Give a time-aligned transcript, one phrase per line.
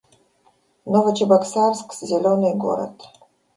[0.95, 2.93] Новочебоксарск— зелёный город